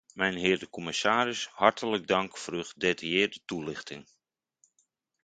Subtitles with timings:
[0.13, 4.05] Mijnheer de commissaris, hartelijk dank voor uw gedetailleerde toelichting.